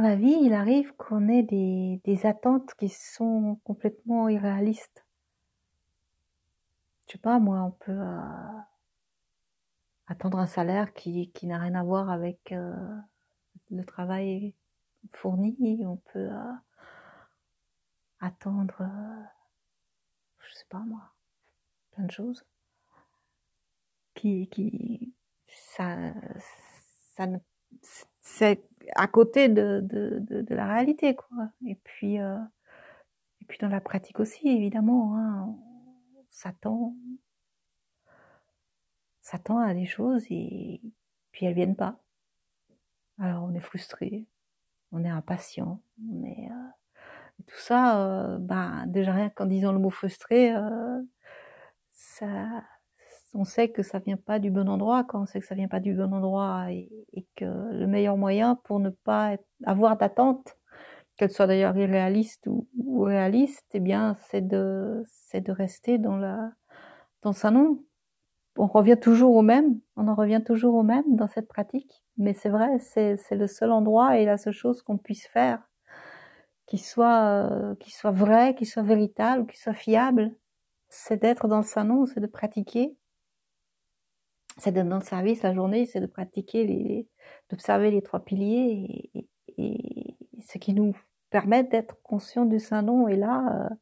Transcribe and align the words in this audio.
dans 0.00 0.08
la 0.08 0.16
vie, 0.16 0.38
il 0.40 0.54
arrive 0.54 0.94
qu'on 0.96 1.28
ait 1.28 1.42
des, 1.42 2.26
attentes 2.26 2.74
qui 2.74 2.88
sont 2.88 3.60
complètement 3.64 4.28
irréalistes. 4.28 5.04
Je 7.06 7.12
sais 7.12 7.18
pas, 7.18 7.38
moi, 7.38 7.60
on 7.62 7.72
peut 7.72 7.92
euh, 7.92 8.58
attendre 10.06 10.38
un 10.38 10.46
salaire 10.46 10.94
qui, 10.94 11.30
qui 11.32 11.46
n'a 11.46 11.58
rien 11.58 11.74
à 11.74 11.82
voir 11.82 12.08
avec 12.08 12.52
euh, 12.52 12.72
le 13.70 13.84
travail 13.84 14.54
fourni. 15.12 15.84
On 15.86 15.96
peut 15.96 16.30
euh, 16.30 16.52
attendre, 18.20 18.88
je 20.38 20.54
sais 20.54 20.66
pas 20.70 20.78
moi, 20.78 21.12
plein 21.90 22.04
de 22.04 22.10
choses 22.10 22.44
qui, 24.14 24.48
qui, 24.48 25.14
ça, 25.46 26.14
ça 27.14 27.26
ne, 27.26 27.38
c'est 28.20 28.62
à 28.96 29.06
côté 29.06 29.48
de, 29.48 29.80
de, 29.82 30.18
de, 30.20 30.54
la 30.54 30.66
réalité, 30.66 31.14
quoi. 31.14 31.50
Et 31.66 31.74
puis, 31.76 32.20
euh, 32.20 32.38
et 33.40 33.44
puis 33.46 33.58
dans 33.58 33.68
la 33.68 33.80
pratique 33.80 34.20
aussi, 34.20 34.48
évidemment, 34.48 35.16
hein, 35.16 35.46
on 35.46 36.24
s'attend, 36.28 36.94
s'attend 39.20 39.58
à 39.58 39.74
des 39.74 39.86
choses 39.86 40.26
et 40.30 40.80
puis 41.32 41.46
elles 41.46 41.54
viennent 41.54 41.76
pas. 41.76 42.00
Alors 43.18 43.44
on 43.44 43.54
est 43.54 43.60
frustré, 43.60 44.26
on 44.92 45.04
est 45.04 45.08
impatient, 45.08 45.82
on 46.10 46.24
est 46.24 46.48
euh, 46.50 47.42
tout 47.46 47.58
ça, 47.58 48.00
euh, 48.06 48.38
bah 48.38 48.84
déjà 48.86 49.12
rien 49.12 49.30
qu'en 49.30 49.46
disant 49.46 49.72
le 49.72 49.78
mot 49.78 49.90
frustré, 49.90 50.54
ça, 51.92 52.64
on 53.34 53.44
sait 53.44 53.68
que 53.70 53.82
ça 53.82 53.98
vient 53.98 54.16
pas 54.16 54.38
du 54.38 54.50
bon 54.50 54.68
endroit, 54.68 55.04
quand 55.04 55.22
on 55.22 55.26
sait 55.26 55.40
que 55.40 55.46
ça 55.46 55.54
vient 55.54 55.68
pas 55.68 55.80
du 55.80 55.94
bon 55.94 56.12
endroit 56.12 56.70
et, 56.70 56.88
que 57.36 57.44
le 57.44 57.86
meilleur 57.86 58.16
moyen 58.16 58.56
pour 58.64 58.80
ne 58.80 58.90
pas 58.90 59.36
avoir 59.64 59.96
d'attente, 59.96 60.56
qu'elle 61.16 61.30
soit 61.30 61.46
d'ailleurs 61.46 61.76
irréaliste 61.76 62.46
ou, 62.48 63.02
réaliste, 63.02 63.66
eh 63.74 63.80
bien, 63.80 64.14
c'est 64.28 64.46
de, 64.46 65.02
c'est 65.06 65.40
de 65.40 65.52
rester 65.52 65.98
dans 65.98 66.16
la, 66.16 66.50
dans 67.22 67.32
sa 67.32 67.50
nom. 67.50 67.82
On 68.56 68.66
revient 68.66 68.98
toujours 69.00 69.34
au 69.36 69.42
même, 69.42 69.78
on 69.96 70.08
en 70.08 70.14
revient 70.14 70.42
toujours 70.44 70.74
au 70.74 70.82
même 70.82 71.16
dans 71.16 71.28
cette 71.28 71.48
pratique, 71.48 72.02
mais 72.18 72.34
c'est 72.34 72.48
vrai, 72.48 72.78
c'est, 72.80 73.16
c'est 73.16 73.36
le 73.36 73.46
seul 73.46 73.70
endroit 73.70 74.18
et 74.18 74.24
la 74.24 74.38
seule 74.38 74.52
chose 74.52 74.82
qu'on 74.82 74.98
puisse 74.98 75.26
faire 75.26 75.62
qui 76.70 76.78
soit, 76.78 77.48
euh, 77.50 77.74
qui 77.80 77.90
soit 77.90 78.12
vrai, 78.12 78.54
qui 78.54 78.64
soit 78.64 78.84
véritable, 78.84 79.46
qui 79.48 79.58
soit 79.58 79.74
fiable, 79.74 80.32
c'est 80.88 81.20
d'être 81.20 81.48
dans 81.48 81.58
le 81.58 81.64
salon, 81.64 82.06
c'est 82.06 82.20
de 82.20 82.28
pratiquer 82.28 82.96
c'est 84.60 84.72
de 84.72 84.82
notre 84.82 85.06
service 85.06 85.42
la 85.42 85.54
journée, 85.54 85.86
c'est 85.86 86.00
de 86.00 86.06
pratiquer 86.06 86.64
les, 86.66 87.08
d'observer 87.48 87.90
les 87.90 88.02
trois 88.02 88.20
piliers 88.20 89.10
et, 89.58 90.16
ce 90.46 90.58
qui 90.58 90.72
nous 90.72 90.94
permet 91.30 91.64
d'être 91.64 91.96
conscient 92.02 92.44
du 92.46 92.58
Saint-Nom. 92.58 93.08
Et 93.08 93.16
là, 93.16 93.68
euh, 93.70 93.74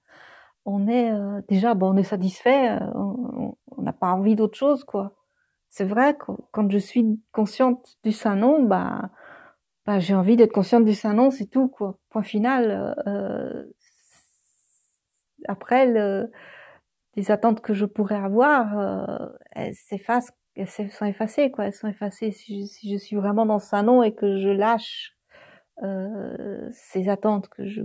on 0.64 0.88
est 0.88 1.12
euh, 1.12 1.40
déjà, 1.48 1.74
bon, 1.74 1.94
on 1.94 1.96
est 1.96 2.02
satisfait, 2.02 2.70
euh, 2.70 2.86
on 2.94 3.82
n'a 3.82 3.92
pas 3.92 4.12
envie 4.12 4.34
d'autre 4.36 4.56
chose, 4.56 4.84
quoi. 4.84 5.14
C'est 5.68 5.84
vrai 5.84 6.16
que 6.16 6.32
quand 6.52 6.70
je 6.70 6.78
suis 6.78 7.20
consciente 7.32 7.96
du 8.04 8.12
Saint-Nom, 8.12 8.62
bah, 8.62 9.10
bah 9.86 9.98
j'ai 10.00 10.14
envie 10.14 10.36
d'être 10.36 10.52
consciente 10.52 10.84
du 10.84 10.94
Saint-Nom, 10.94 11.30
c'est 11.30 11.46
tout, 11.46 11.68
quoi. 11.68 11.98
Point 12.10 12.22
final. 12.22 12.94
Euh, 13.06 13.64
après, 15.46 15.86
le, 15.86 16.30
les 17.16 17.30
attentes 17.30 17.60
que 17.60 17.74
je 17.74 17.84
pourrais 17.84 18.16
avoir, 18.16 19.30
elles 19.52 19.74
s'effacent 19.74 20.32
elles 20.58 20.90
sont 20.90 21.06
effacées, 21.06 21.50
quoi. 21.50 21.66
Elles 21.66 21.74
sont 21.74 21.88
effacées 21.88 22.30
si 22.30 22.66
je, 22.84 22.96
suis 22.96 23.16
vraiment 23.16 23.46
dans 23.46 23.58
sa 23.58 23.82
nom 23.82 24.02
et 24.02 24.14
que 24.14 24.38
je 24.38 24.48
lâche 24.48 25.16
euh, 25.82 26.68
ces 26.72 27.08
attentes, 27.08 27.48
que 27.48 27.66
je 27.66 27.82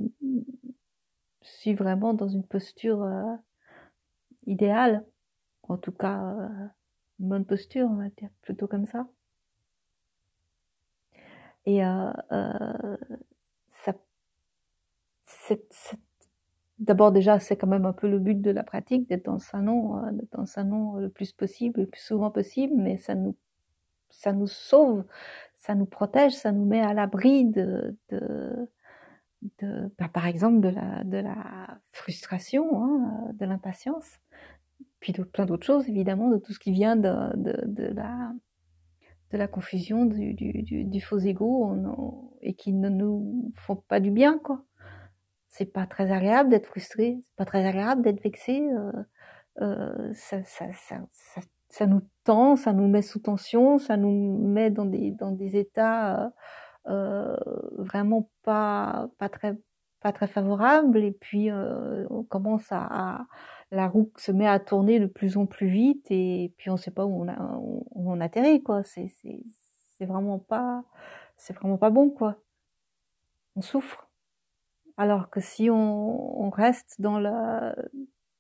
suis 1.42 1.74
vraiment 1.74 2.14
dans 2.14 2.28
une 2.28 2.46
posture 2.46 3.04
euh, 3.04 3.36
idéale, 4.48 5.06
en 5.64 5.78
tout 5.78 5.92
cas 5.92 6.20
euh, 6.22 6.68
une 7.20 7.30
bonne 7.30 7.46
posture, 7.46 7.88
on 7.90 7.96
va 7.96 8.10
dire, 8.10 8.30
plutôt 8.42 8.68
comme 8.68 8.86
ça. 8.86 9.08
Et 11.66 11.84
euh, 11.86 12.12
euh, 12.32 12.98
ça, 13.68 13.94
cette, 15.26 15.68
cette 15.72 16.00
D'abord 16.84 17.14
déjà, 17.14 17.40
c'est 17.40 17.56
quand 17.56 17.68
même 17.68 17.86
un 17.86 17.94
peu 17.94 18.10
le 18.10 18.20
but 18.20 18.42
de 18.42 18.52
la 18.52 18.64
pratique, 18.64 19.08
d'être 19.08 19.24
dans 19.26 19.34
le 19.34 19.40
salon, 19.40 19.98
euh, 19.98 20.12
d'être 20.12 20.34
dans 20.34 20.42
le 20.42 20.48
salon 20.48 20.98
le 20.98 21.08
plus 21.08 21.32
possible, 21.32 21.80
le 21.82 21.88
plus 21.88 22.02
souvent 22.02 22.30
possible, 22.30 22.74
mais 22.76 22.98
ça 22.98 23.16
nous, 23.16 23.38
ça 24.10 24.34
nous 24.34 24.48
sauve, 24.48 25.06
ça 25.56 25.76
nous 25.76 25.86
protège, 25.86 26.34
ça 26.34 26.52
nous 26.52 26.66
met 26.66 26.82
à 26.82 26.94
l'abri 26.94 27.46
de, 27.46 27.96
de, 28.10 28.70
de 29.60 29.90
bah, 29.98 30.10
par 30.10 30.28
exemple, 30.28 30.60
de 30.60 30.68
la, 30.68 31.06
de 31.06 31.18
la 31.18 31.80
frustration, 31.92 32.84
hein, 32.84 33.32
de 33.34 33.46
l'impatience, 33.46 34.20
puis 35.00 35.14
de 35.14 35.24
plein 35.24 35.46
d'autres 35.46 35.66
choses, 35.66 35.88
évidemment, 35.88 36.30
de 36.30 36.38
tout 36.38 36.52
ce 36.52 36.60
qui 36.60 36.74
vient 36.74 36.98
de, 36.98 37.38
de, 37.38 37.62
de 37.66 37.86
la, 37.94 38.34
de 39.32 39.38
la 39.38 39.48
confusion, 39.48 40.06
du, 40.06 40.34
du, 40.34 40.64
du, 40.64 40.84
du 40.84 41.00
faux 41.02 41.20
ego, 41.20 41.78
et 42.42 42.56
qui 42.56 42.74
ne 42.74 42.90
nous 42.90 43.54
font 43.56 43.78
pas 43.78 44.02
du 44.02 44.12
bien, 44.12 44.38
quoi 44.38 44.66
c'est 45.54 45.66
pas 45.72 45.86
très 45.86 46.12
agréable 46.12 46.50
d'être 46.50 46.66
frustré, 46.66 47.20
c'est 47.22 47.36
pas 47.36 47.46
très 47.46 47.64
agréable 47.64 48.02
d'être 48.02 48.24
vexé. 48.24 48.68
Euh, 48.72 48.92
euh, 49.62 50.12
ça, 50.16 50.44
ça, 50.44 50.66
ça, 50.74 51.42
ça, 51.70 51.86
nous 51.86 52.02
tend, 52.24 52.56
ça 52.56 52.74
nous 52.74 52.88
met 52.88 53.04
sous 53.04 53.20
tension, 53.20 53.78
ça 53.78 53.96
nous 53.96 54.40
met 54.48 54.72
dans 54.72 54.86
des 54.86 55.12
dans 55.12 55.32
des 55.32 55.56
états 55.56 56.34
euh, 56.88 57.38
vraiment 57.78 58.30
pas 58.42 59.10
pas 59.20 59.30
très 59.30 59.56
pas 60.02 60.12
très 60.12 60.26
favorables. 60.28 60.98
Et 60.98 61.12
puis 61.12 61.52
on 61.52 62.24
commence 62.24 62.72
à, 62.72 63.28
la 63.72 63.88
roue 63.88 64.12
se 64.18 64.32
met 64.32 64.48
à 64.48 64.60
tourner 64.60 65.00
de 65.00 65.06
plus 65.06 65.38
en 65.38 65.46
plus 65.46 65.68
vite 65.68 66.08
et 66.10 66.52
puis 66.58 66.72
on 66.72 66.78
sait 66.78 66.92
pas 66.92 67.06
où 67.06 67.24
on 67.24 67.28
a 67.28 67.58
où 67.60 67.86
on 67.96 68.20
atterrit 68.22 68.64
quoi. 68.64 68.82
C'est 68.84 69.08
c'est 69.22 69.44
c'est 69.98 70.06
vraiment 70.06 70.40
pas 70.40 70.84
c'est 71.38 71.54
vraiment 71.54 71.78
pas 71.78 71.92
bon 71.92 72.10
quoi. 72.10 72.38
On 73.56 73.62
souffre. 73.62 74.10
Alors 74.98 75.30
que 75.30 75.40
si 75.40 75.70
on, 75.72 76.50
reste 76.50 77.02
dans, 77.02 77.20
la, 77.20 77.76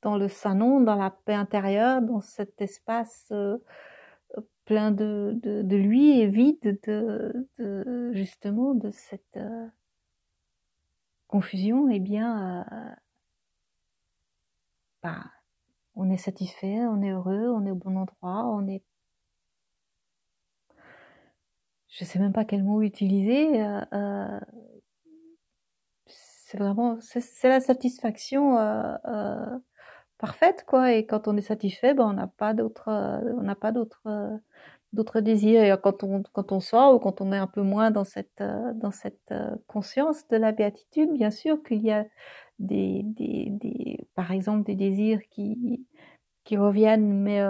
dans 0.01 0.17
le 0.17 0.27
salon, 0.27 0.81
dans 0.81 0.95
la 0.95 1.09
paix 1.09 1.33
intérieure, 1.33 2.01
dans 2.01 2.21
cet 2.21 2.61
espace 2.61 3.27
euh, 3.31 3.57
plein 4.65 4.91
de, 4.91 5.39
de, 5.41 5.75
lui 5.75 6.19
et 6.19 6.27
vide 6.27 6.79
de, 6.85 8.13
justement 8.13 8.75
de 8.75 8.91
cette 8.91 9.37
euh, 9.37 9.67
confusion, 11.27 11.89
eh 11.89 11.99
bien, 11.99 12.65
euh, 12.71 12.95
bah, 15.01 15.23
on 15.95 16.11
est 16.11 16.17
satisfait, 16.17 16.85
on 16.85 17.01
est 17.01 17.11
heureux, 17.11 17.49
on 17.49 17.65
est 17.65 17.71
au 17.71 17.75
bon 17.75 17.97
endroit, 17.97 18.45
on 18.45 18.67
est 18.67 18.83
je 21.87 22.05
sais 22.05 22.17
même 22.17 22.33
pas 22.33 22.43
quel 22.43 22.63
mot 22.63 22.81
utiliser. 22.81 23.63
C'est 26.53 26.59
vraiment 26.59 26.97
c'est 27.01 27.49
la 27.49 27.59
satisfaction 27.59 28.59
euh, 28.59 28.95
euh, 29.07 29.57
parfaite 30.19 30.65
quoi. 30.67 30.93
Et 30.93 31.05
quand 31.07 31.27
on 31.27 31.35
est 31.37 31.41
satisfait 31.41 31.93
ben 31.95 32.05
on 32.07 32.13
n'a 32.13 32.27
pas 32.27 32.53
d'autres 32.53 32.89
euh, 32.89 33.21
on 33.37 33.41
n'a 33.43 33.55
pas 33.55 33.71
d'autres 33.71 34.03
euh, 34.07 34.37
d'autres 34.93 35.19
désirs. 35.21 35.63
Et 35.63 35.75
quand 35.81 36.03
on 36.03 36.21
quand 36.33 36.51
on 36.51 36.59
sort 36.59 36.93
ou 36.95 36.99
quand 36.99 37.21
on 37.21 37.31
est 37.33 37.37
un 37.37 37.47
peu 37.47 37.63
moins 37.63 37.89
dans 37.91 38.03
cette 38.03 38.41
euh, 38.41 38.73
dans 38.75 38.91
cette 38.91 39.33
conscience 39.67 40.27
de 40.29 40.37
la 40.37 40.51
béatitude 40.51 41.11
bien 41.13 41.31
sûr 41.31 41.63
qu'il 41.63 41.81
y 41.83 41.91
a 41.91 42.05
des, 42.59 43.01
des, 43.05 43.47
des 43.51 44.07
par 44.15 44.31
exemple 44.31 44.63
des 44.65 44.75
désirs 44.75 45.21
qui 45.31 45.87
qui 46.45 46.57
reviennent. 46.57 47.13
Mais 47.23 47.41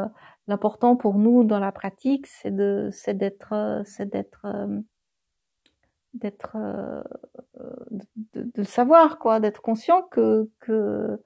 l'important 0.47 0.95
pour 0.95 1.15
nous 1.19 1.43
dans 1.43 1.59
la 1.59 1.73
pratique 1.73 2.27
c'est 2.27 2.55
de 2.55 2.89
c'est 2.93 3.15
d'être 3.17 3.83
c'est 3.85 4.09
d'être 4.09 4.45
d'être 6.13 6.55
euh, 6.57 7.01
de, 8.33 8.51
de, 8.53 8.63
savoir 8.63 9.19
quoi 9.19 9.39
d'être 9.39 9.61
conscient 9.61 10.03
que 10.03 10.49
que 10.59 11.19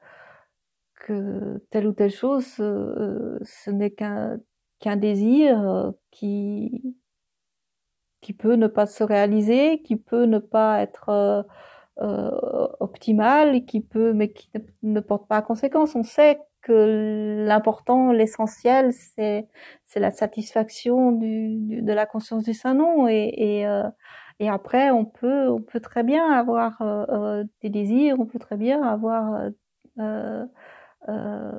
que 0.96 1.62
telle 1.72 1.88
ou 1.88 1.94
telle 1.94 2.12
chose 2.12 2.56
euh, 2.60 3.40
ce 3.44 3.70
n'est 3.72 3.92
qu'un 3.92 4.40
qu'un 4.80 4.96
désir 4.98 5.62
euh, 5.70 5.92
qui 6.12 6.96
qui 8.22 8.34
peut 8.34 8.56
ne 8.56 8.68
pas 8.68 8.86
se 8.86 9.04
réaliser 9.04 9.82
qui 9.84 9.96
peut 9.96 10.26
ne 10.26 10.40
pas 10.40 10.82
être 10.82 11.10
euh, 11.10 11.44
euh, 12.02 12.68
optimal 12.80 13.66
qui 13.66 13.82
peut 13.82 14.14
mais 14.14 14.32
qui 14.32 14.50
ne, 14.56 14.60
ne 14.84 15.00
porte 15.00 15.28
pas 15.28 15.38
à 15.38 15.42
conséquence. 15.42 15.96
On 15.96 16.04
sait 16.04 16.40
que 16.62 17.46
l'important 17.48 18.12
l'essentiel 18.12 18.94
c'est 18.94 19.48
c'est 19.84 20.00
la 20.00 20.12
satisfaction 20.12 21.12
du, 21.12 21.56
du, 21.58 21.82
de 21.82 21.94
la 21.94 22.06
conscience 22.06 22.44
du 22.44 22.54
saint 22.54 22.74
nom 22.76 23.08
et, 23.08 23.34
et 23.38 23.68
euh, 23.68 23.84
et 24.40 24.50
après, 24.50 24.92
on 24.92 25.06
peut, 25.06 25.50
on 25.50 25.62
peut 25.62 25.80
très 25.80 26.04
bien 26.04 26.32
avoir 26.32 26.82
euh, 26.82 27.06
euh, 27.10 27.44
des 27.62 27.70
désirs, 27.70 28.20
on 28.20 28.26
peut 28.26 28.40
très 28.40 28.58
bien 28.58 28.84
avoir 28.84 29.50
euh, 30.00 30.46
euh, 31.10 31.52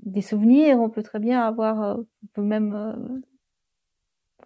des 0.00 0.22
souvenirs, 0.22 0.78
on 0.80 0.90
peut 0.90 1.02
très 1.02 1.18
bien 1.18 1.40
avoir, 1.46 1.98
on 1.98 2.26
peut 2.34 2.42
même 2.42 3.22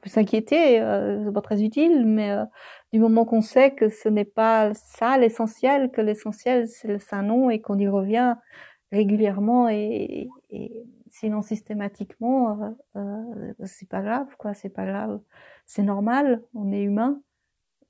peut 0.01 0.11
s'inquiéter, 0.11 0.81
euh, 0.81 1.25
c'est 1.25 1.33
pas 1.33 1.41
très 1.43 1.63
utile, 1.63 2.07
mais 2.07 2.31
euh, 2.33 2.45
du 2.93 2.99
moment 2.99 3.25
qu'on 3.25 3.43
sait 3.43 3.73
que 3.75 3.89
ce 3.89 4.09
n'est 4.09 4.25
pas 4.25 4.73
ça 4.75 5.19
l'essentiel, 5.19 5.91
que 5.91 6.01
l'essentiel 6.01 6.67
c'est 6.69 6.89
le 6.89 6.99
saint 6.99 7.23
nom 7.23 7.51
et 7.51 7.61
qu'on 7.61 7.79
y 7.79 7.89
revient 7.89 8.35
régulièrement 8.93 9.69
et, 9.69 10.29
et 10.51 10.85
sinon 11.11 11.43
systématiquement, 11.43 12.75
euh, 12.97 13.01
euh, 13.01 13.55
c'est 13.65 13.89
pas 13.89 14.03
grave, 14.03 14.29
quoi, 14.39 14.55
c'est 14.55 14.71
pas 14.71 14.87
grave, 14.87 15.21
c'est 15.67 15.83
normal, 15.83 16.43
on 16.55 16.73
est 16.73 16.83
humain. 16.83 17.21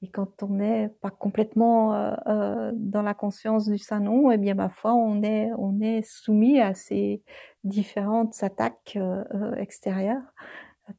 Et 0.02 0.08
quand 0.08 0.43
on 0.43 0.49
n'est 0.49 0.88
pas 1.02 1.11
complètement 1.11 1.94
euh, 1.94 2.14
euh, 2.26 2.72
dans 2.75 3.02
la 3.02 3.12
conscience 3.14 3.69
du 3.69 3.76
saint 3.78 4.00
nom, 4.00 4.31
eh 4.31 4.38
bien, 4.38 4.55
ma 4.55 4.70
foi, 4.70 4.94
on 4.94 5.22
est, 5.22 5.50
on 5.58 5.81
est 5.81 6.02
soumis 6.02 6.58
à 6.61 6.72
ces 6.75 7.22
différentes 7.64 8.43
attaques 8.43 8.96
euh, 8.96 9.55
extérieures, 9.56 10.22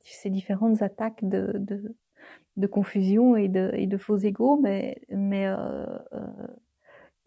ces 0.04 0.30
différentes 0.30 0.84
attaques 0.84 1.24
de, 1.28 1.54
de, 1.58 1.96
de 2.58 2.68
confusion 2.68 3.36
et 3.36 3.48
de, 3.48 3.72
et 3.74 3.88
de 3.88 3.98
faux 3.98 4.18
égaux, 4.18 4.60
mais, 4.62 5.02
mais 5.10 5.48
euh, 5.48 5.86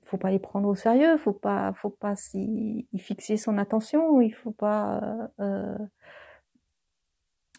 faut 0.04 0.18
pas 0.18 0.30
les 0.30 0.38
prendre 0.38 0.68
au 0.68 0.74
sérieux, 0.74 1.16
faut 1.16 1.32
pas, 1.32 1.72
faut 1.74 1.90
pas 1.90 2.16
s'y 2.16 2.88
fixer 2.98 3.36
son 3.36 3.58
attention, 3.58 4.20
il 4.20 4.32
faut 4.32 4.52
pas 4.52 5.30
euh, 5.40 5.78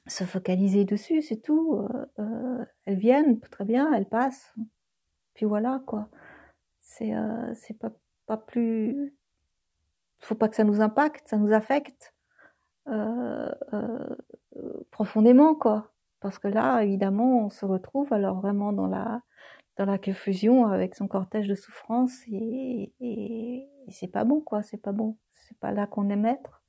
se 0.08 0.24
focaliser 0.24 0.86
dessus, 0.86 1.22
c'est 1.22 1.42
tout. 1.42 1.76
Euh, 1.76 2.06
euh, 2.20 2.66
elles 2.86 2.98
viennent, 2.98 3.40
très 3.40 3.66
bien, 3.66 3.92
elles 3.94 4.08
passent, 4.08 4.54
puis 5.34 5.46
voilà 5.46 5.82
quoi. 5.86 6.10
C'est 6.82 7.16
euh, 7.16 7.54
c'est 7.56 7.78
pas 7.78 7.92
pas 8.28 8.38
plus. 8.38 9.16
Faut 10.20 10.36
pas 10.36 10.50
que 10.50 10.56
ça 10.56 10.64
nous 10.64 10.82
impacte, 10.82 11.28
ça 11.28 11.38
nous 11.38 11.54
affecte 11.54 12.14
euh, 12.88 13.52
euh, 13.74 14.16
profondément 14.92 15.56
quoi. 15.56 15.92
Parce 16.20 16.40
que 16.40 16.48
là, 16.48 16.82
évidemment, 16.84 17.46
on 17.46 17.50
se 17.50 17.66
retrouve 17.66 18.12
alors 18.14 18.40
vraiment 18.42 18.74
dans 18.74 18.88
la 18.88 19.22
dans 19.78 19.86
la 19.86 19.98
confusion 19.98 20.66
avec 20.68 20.96
son 20.96 21.08
cortège 21.08 21.48
de 21.48 21.56
souffrance 21.56 22.22
et, 22.28 22.94
et, 23.00 23.68
et 23.88 23.92
c'est 23.92 24.08
pas 24.08 24.24
bon 24.24 24.42
quoi, 24.42 24.64
c'est 24.64 24.82
pas 24.82 24.92
bon. 24.92 25.18
C'est 25.32 25.58
pas 25.60 25.72
là 25.72 25.86
qu'on 25.86 26.10
est 26.10 26.16
maître 26.16 26.64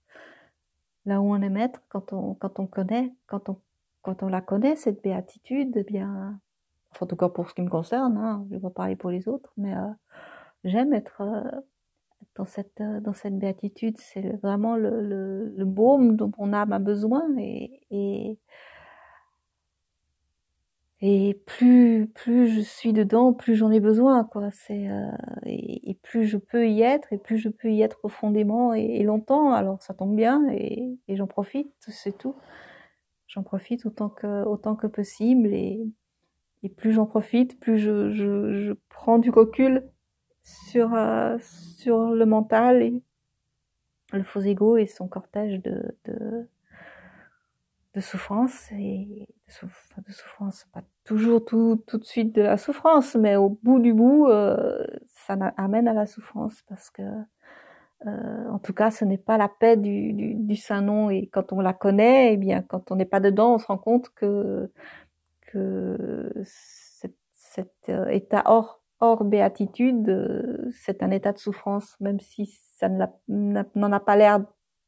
là 1.06 1.20
où 1.20 1.32
on 1.32 1.40
est 1.40 1.48
maître, 1.48 1.80
quand 1.88 2.12
on, 2.12 2.34
quand 2.34 2.58
on 2.58 2.66
connaît, 2.66 3.14
quand 3.26 3.48
on, 3.48 3.56
quand 4.02 4.22
on 4.22 4.28
la 4.28 4.40
connaît, 4.40 4.76
cette 4.76 5.02
béatitude, 5.02 5.72
eh 5.76 5.84
bien, 5.84 6.38
en 7.00 7.06
tout 7.06 7.16
cas 7.16 7.28
pour 7.28 7.48
ce 7.48 7.54
qui 7.54 7.62
me 7.62 7.70
concerne, 7.70 8.16
hein, 8.18 8.44
je 8.50 8.56
vais 8.56 8.60
pas 8.60 8.70
parler 8.70 8.96
pour 8.96 9.10
les 9.10 9.28
autres, 9.28 9.52
mais 9.56 9.74
euh, 9.74 9.88
j'aime 10.64 10.92
être 10.92 11.22
euh, 11.22 11.60
dans 12.34 12.44
cette, 12.44 12.80
euh, 12.80 13.00
dans 13.00 13.14
cette 13.14 13.38
béatitude. 13.38 13.98
C'est 13.98 14.36
vraiment 14.42 14.76
le, 14.76 15.00
le, 15.00 15.54
le, 15.56 15.64
baume 15.64 16.16
dont 16.16 16.32
mon 16.38 16.52
âme 16.52 16.72
a 16.72 16.78
besoin 16.78 17.24
et, 17.38 17.80
et, 17.90 18.38
et 21.02 21.34
plus, 21.46 22.08
plus 22.14 22.48
je 22.48 22.60
suis 22.60 22.92
dedans, 22.94 23.34
plus 23.34 23.54
j'en 23.54 23.70
ai 23.70 23.80
besoin, 23.80 24.24
quoi. 24.24 24.50
C'est, 24.50 24.88
euh, 24.88 25.10
et, 25.44 25.98
plus 26.02 26.26
je 26.26 26.38
peux 26.38 26.68
y 26.68 26.82
être, 26.82 27.12
et 27.12 27.18
plus 27.18 27.38
je 27.38 27.48
peux 27.50 27.70
y 27.70 27.82
être 27.82 27.98
profondément 27.98 28.72
et, 28.74 29.02
longtemps. 29.02 29.52
Alors 29.52 29.82
ça 29.82 29.94
tombe 29.94 30.16
bien, 30.16 30.48
et, 30.50 30.98
et 31.08 31.16
j'en 31.16 31.26
profite, 31.26 31.70
c'est 31.80 32.16
tout. 32.16 32.36
J'en 33.26 33.42
profite 33.42 33.84
autant 33.86 34.08
que, 34.08 34.44
autant 34.44 34.76
que 34.76 34.86
possible, 34.86 35.48
et, 35.52 35.86
et 36.62 36.68
plus 36.70 36.92
j'en 36.92 37.06
profite, 37.06 37.60
plus 37.60 37.78
je, 37.78 38.10
je, 38.10 38.52
je, 38.54 38.72
prends 38.88 39.18
du 39.18 39.30
recul 39.30 39.84
sur, 40.44 40.94
euh, 40.94 41.36
sur 41.40 42.10
le 42.10 42.24
mental 42.26 42.82
et 42.82 43.02
le 44.12 44.22
faux 44.22 44.40
ego 44.40 44.76
et 44.76 44.86
son 44.86 45.08
cortège 45.08 45.60
de, 45.62 45.96
de 46.06 46.48
de 47.96 48.00
souffrance 48.02 48.70
et 48.72 49.26
de, 49.48 49.52
souf 49.52 49.88
de 50.06 50.12
souffrance, 50.12 50.66
pas 50.72 50.82
toujours 51.04 51.42
tout, 51.42 51.82
tout 51.86 51.96
de 51.96 52.04
suite 52.04 52.34
de 52.34 52.42
la 52.42 52.58
souffrance, 52.58 53.14
mais 53.14 53.36
au 53.36 53.48
bout 53.48 53.78
du 53.78 53.94
bout, 53.94 54.26
euh, 54.26 54.86
ça 55.08 55.32
amène 55.56 55.88
à 55.88 55.94
la 55.94 56.04
souffrance 56.04 56.62
parce 56.68 56.90
que, 56.90 57.02
euh, 58.06 58.50
en 58.50 58.58
tout 58.58 58.74
cas, 58.74 58.90
ce 58.90 59.06
n'est 59.06 59.16
pas 59.16 59.38
la 59.38 59.48
paix 59.48 59.78
du, 59.78 60.12
du, 60.12 60.56
saint 60.56 60.82
nom 60.82 61.08
et 61.08 61.26
quand 61.28 61.54
on 61.54 61.60
la 61.60 61.72
connaît, 61.72 62.34
eh 62.34 62.36
bien, 62.36 62.60
quand 62.60 62.90
on 62.90 62.96
n'est 62.96 63.06
pas 63.06 63.20
dedans, 63.20 63.54
on 63.54 63.58
se 63.58 63.66
rend 63.66 63.78
compte 63.78 64.10
que 64.10 64.70
que 65.52 66.32
cet, 66.44 67.14
cet 67.32 67.72
euh, 67.88 68.08
état 68.08 68.42
hors 68.44 68.82
hors 69.00 69.24
béatitude, 69.24 70.70
c'est 70.72 71.02
un 71.02 71.10
état 71.10 71.32
de 71.32 71.38
souffrance, 71.38 71.96
même 72.00 72.20
si 72.20 72.46
ça 72.46 72.88
n'en 72.88 73.92
a 73.92 74.00
pas 74.00 74.16
l'air 74.16 74.40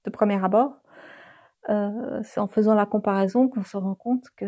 de 0.05 0.11
premier 0.11 0.43
abord 0.43 0.81
euh, 1.71 2.23
c'est 2.25 2.41
en 2.41 2.47
faisant 2.47 2.75
la 2.75 2.87
comparaison 2.87 3.49
qu'on 3.49 3.63
se 3.63 3.77
rend 3.77 3.95
compte 3.95 4.31
que, 4.37 4.47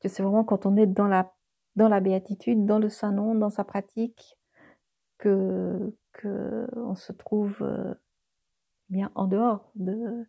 que 0.00 0.08
c'est 0.08 0.22
vraiment 0.22 0.44
quand 0.44 0.66
on 0.66 0.76
est 0.76 0.86
dans 0.86 1.06
la, 1.06 1.32
dans 1.76 1.88
la 1.88 2.00
béatitude, 2.00 2.66
dans 2.66 2.78
le 2.78 2.88
saint 2.88 3.12
nom, 3.12 3.34
dans 3.34 3.50
sa 3.50 3.64
pratique, 3.64 4.36
que, 5.18 5.94
que 6.12 6.66
on 6.76 6.94
se 6.94 7.12
trouve 7.12 7.56
euh, 7.62 7.94
bien 8.88 9.12
en 9.14 9.26
dehors 9.26 9.70
de, 9.76 10.26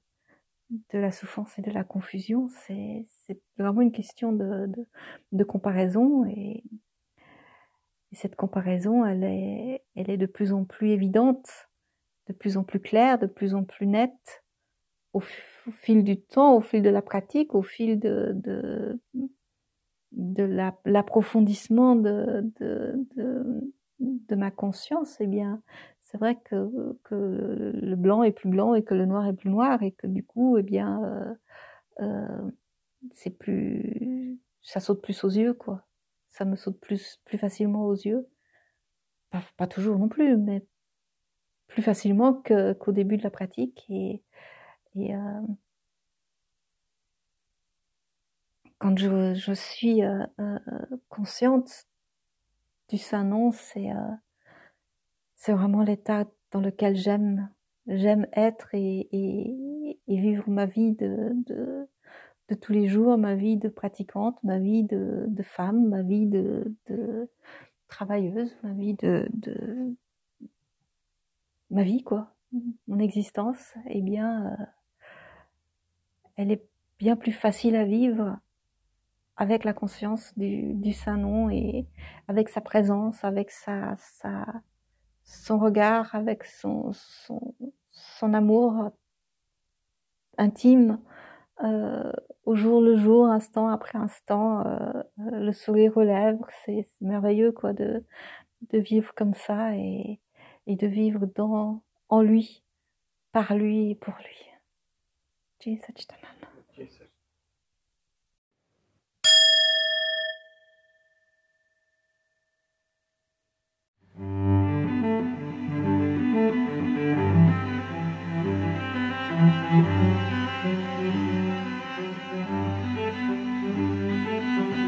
de 0.70 1.00
la 1.00 1.12
souffrance 1.12 1.58
et 1.58 1.62
de 1.62 1.72
la 1.72 1.84
confusion. 1.84 2.48
C'est, 2.50 3.06
c'est 3.08 3.42
vraiment 3.58 3.82
une 3.82 3.92
question 3.92 4.32
de, 4.32 4.68
de, 4.68 4.88
de 5.32 5.44
comparaison 5.44 6.26
et, 6.26 6.64
et, 8.12 8.16
cette 8.16 8.36
comparaison, 8.36 9.04
elle 9.04 9.24
est, 9.24 9.84
elle 9.96 10.10
est 10.10 10.18
de 10.18 10.26
plus 10.26 10.54
en 10.54 10.64
plus 10.64 10.90
évidente, 10.90 11.50
de 12.28 12.34
plus 12.34 12.56
en 12.56 12.64
plus 12.64 12.80
claire, 12.80 13.20
de 13.20 13.28
plus 13.28 13.56
en 13.56 13.64
plus 13.64 13.88
nette 13.88 14.44
au, 15.14 15.22
au, 15.68 15.72
fil 15.72 16.04
du 16.04 16.20
temps, 16.20 16.56
au 16.56 16.62
fil 16.62 16.82
de 16.82 16.90
la 16.90 17.02
pratique, 17.02 17.56
au 17.56 17.62
fil 17.62 18.00
de, 18.00 18.32
de, 18.34 19.00
de 20.12 20.72
l'approfondissement 20.86 21.96
de, 21.96 22.52
de, 22.60 22.96
de, 24.00 24.36
ma 24.36 24.52
conscience, 24.52 25.18
eh 25.20 25.28
bien, 25.28 25.62
c'est 26.02 26.18
vrai 26.18 26.38
que, 26.46 26.98
que 27.04 27.72
le 27.74 27.96
blanc 27.96 28.24
est 28.24 28.32
plus 28.32 28.50
blanc 28.50 28.76
et 28.76 28.84
que 28.84 28.94
le 28.94 29.06
noir 29.06 29.28
est 29.28 29.34
plus 29.34 29.50
noir 29.50 29.82
et 29.84 29.92
que 29.92 30.08
du 30.08 30.24
coup, 30.24 30.58
eh 30.58 30.64
bien, 30.64 31.04
euh, 31.04 31.34
euh, 32.02 32.52
c'est 33.14 33.38
plus, 33.38 34.40
ça 34.62 34.80
saute 34.80 35.02
plus 35.02 35.24
aux 35.24 35.30
yeux, 35.30 35.54
quoi. 35.54 35.86
Ça 36.30 36.46
me 36.46 36.56
saute 36.56 36.80
plus, 36.80 37.22
plus 37.26 37.38
facilement 37.38 37.86
aux 37.86 37.96
yeux. 37.96 38.28
Pas, 39.32 39.42
pas 39.58 39.68
toujours 39.68 39.98
non 39.98 40.10
plus, 40.10 40.38
mais 40.38 40.66
plus 41.68 41.82
facilement 41.82 42.42
qu'au 42.80 42.92
début 42.92 43.18
de 43.18 43.24
la 43.24 43.30
pratique 43.30 43.86
et, 43.90 44.22
et 44.96 45.16
euh, 45.16 45.42
quand 48.86 49.00
je, 49.00 49.54
suis 49.56 50.04
euh, 50.04 50.28
euh, 50.40 50.60
consciente 51.10 51.88
du 52.88 53.00
saint 53.00 53.24
nom, 53.24 53.52
c'est 53.52 53.92
euh, 53.92 54.12
c'est 55.36 55.54
vraiment 55.54 55.82
l'état 55.82 56.26
dans 56.52 56.62
lequel 56.62 56.96
j'aime 56.96 57.50
j'aime 57.88 58.28
être 58.34 58.70
et, 58.74 59.98
vivre 60.08 60.48
ma 60.52 60.68
vie 60.68 60.92
de, 60.92 61.32
de, 61.48 62.56
tous 62.62 62.74
les 62.74 62.88
jours, 62.88 63.18
ma 63.18 63.34
vie 63.34 63.58
de 63.58 63.70
pratiquante, 63.70 64.38
ma 64.44 64.60
vie 64.60 64.84
de, 64.84 65.28
femme, 65.42 65.90
ma 65.90 66.04
vie 66.04 66.28
de, 66.28 66.78
travailleuse, 67.88 68.56
ma 68.62 68.74
vie 68.74 68.94
de, 68.94 69.28
ma 71.72 71.82
vie 71.82 72.04
quoi, 72.04 72.36
mon 72.88 73.00
existence, 73.00 73.74
eh 73.88 74.02
bien 74.04 74.56
elle 76.36 76.52
est 76.52 76.64
bien 77.00 77.16
plus 77.16 77.32
facile 77.32 77.76
à 77.76 77.84
vivre 77.84 78.40
avec 79.38 79.64
la 79.64 79.74
conscience 79.74 80.34
du, 80.38 80.74
du 80.74 80.94
saint 80.94 81.18
nom 81.18 81.50
et 81.50 81.88
avec 82.28 82.50
sa 82.50 82.62
présence, 82.62 83.24
avec 83.24 83.52
sa, 83.52 83.96
sa 83.98 84.46
son 85.24 85.58
regard, 85.58 86.14
avec 86.14 86.46
son, 86.46 86.92
son, 86.94 87.56
son 87.92 88.34
amour 88.34 88.92
intime, 90.38 91.00
euh, 91.64 92.12
au 92.46 92.56
jour 92.56 92.82
le 92.82 92.98
jour, 92.98 93.26
instant 93.28 93.68
après 93.70 93.98
instant, 93.98 94.66
euh, 94.66 95.04
le 95.18 95.52
sourire 95.52 95.98
aux 95.98 96.04
lèvres, 96.04 96.48
c'est 96.66 96.86
merveilleux 97.02 97.52
quoi 97.52 97.74
de, 97.74 98.04
de 98.72 98.78
vivre 98.78 99.14
comme 99.16 99.34
ça 99.34 99.76
et, 99.76 100.20
et 100.68 100.76
de 100.76 100.88
vivre 100.88 101.26
dans, 101.36 101.82
en 102.10 102.22
lui, 102.22 102.64
par 103.32 103.56
lui 103.56 103.92
et 103.92 103.96
pour 103.96 104.14
lui. 104.20 104.46
Jai. 105.62 105.82